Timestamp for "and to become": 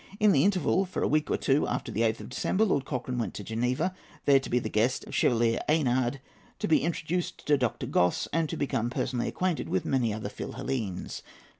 8.33-8.89